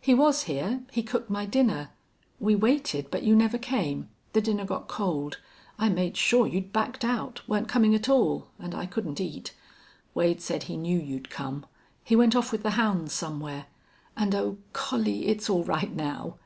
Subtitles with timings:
[0.00, 0.80] "He was here.
[0.92, 1.90] He cooked my dinner.
[2.40, 4.08] We waited, but you never came.
[4.32, 5.40] The dinner got cold.
[5.78, 9.54] I made sure you'd backed out weren't coming at all and I couldn't eat....
[10.14, 11.66] Wade said he knew you'd come.
[12.02, 13.66] He went off with the hounds, somewhere...
[14.16, 16.38] and oh, Collie, it's all right now!"